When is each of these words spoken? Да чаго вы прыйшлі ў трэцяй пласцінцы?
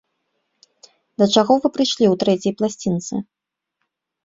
Да 1.23 1.27
чаго 1.35 1.51
вы 1.67 1.71
прыйшлі 1.77 2.05
ў 2.09 2.15
трэцяй 2.25 2.53
пласцінцы? 2.65 3.15